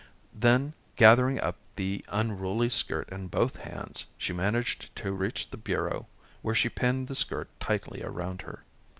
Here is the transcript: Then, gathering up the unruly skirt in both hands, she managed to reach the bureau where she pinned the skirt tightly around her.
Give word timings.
Then, 0.33 0.73
gathering 0.95 1.39
up 1.39 1.57
the 1.75 2.03
unruly 2.07 2.69
skirt 2.71 3.07
in 3.09 3.27
both 3.27 3.57
hands, 3.57 4.07
she 4.17 4.33
managed 4.33 4.89
to 4.95 5.11
reach 5.11 5.51
the 5.51 5.57
bureau 5.57 6.07
where 6.41 6.55
she 6.55 6.69
pinned 6.69 7.07
the 7.07 7.13
skirt 7.13 7.51
tightly 7.59 8.01
around 8.01 8.41
her. 8.41 8.63